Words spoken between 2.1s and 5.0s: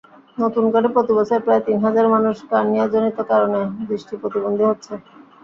মানুষ কর্নিয়াজনিত কারণে দৃষ্টি প্রতিবন্ধী হচ্ছে।